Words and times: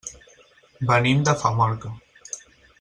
Venim 0.93 1.21
de 1.29 1.37
Famorca. 1.43 1.95